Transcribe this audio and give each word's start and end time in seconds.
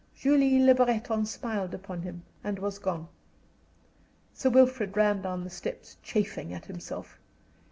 Julie 0.15 0.57
Le 0.63 0.73
Breton 0.73 1.27
smiled 1.27 1.75
upon 1.75 2.01
him 2.01 2.23
and 2.43 2.57
was 2.57 2.79
gone. 2.79 3.07
Sir 4.33 4.49
Wilfrid 4.49 4.97
ran 4.97 5.21
down 5.21 5.43
the 5.43 5.51
steps, 5.51 5.97
chafing 6.01 6.51
at 6.55 6.65
himself. 6.65 7.19